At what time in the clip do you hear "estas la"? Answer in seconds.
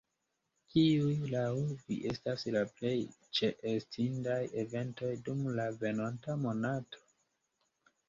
2.13-2.65